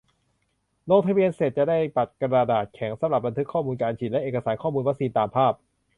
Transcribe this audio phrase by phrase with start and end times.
[0.89, 5.53] ลงทะเบียนเสร็จจะได้บัตรกระดาษแข็ง สำหรับบันทึกข้อมูลการฉีดและเอกสารข้อมูลวัคซีน ตามภาพ